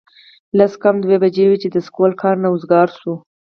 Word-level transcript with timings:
لس 0.57 0.73
کم 0.81 0.95
دوه 1.03 1.17
بجې 1.23 1.45
وې 1.47 1.57
چې 1.61 1.67
د 1.71 1.77
سکول 1.87 2.11
کار 2.21 2.35
نه 2.43 2.47
اوزګار 2.51 2.87
شو 2.99 3.13